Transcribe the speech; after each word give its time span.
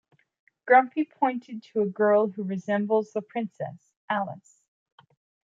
Grumpy 0.65 1.01
is 1.01 1.07
pointed 1.19 1.61
to 1.61 1.81
a 1.81 1.85
girl 1.85 2.27
who 2.31 2.41
resembles 2.41 3.11
the 3.13 3.21
Princess, 3.21 3.91
Alice. 4.09 4.63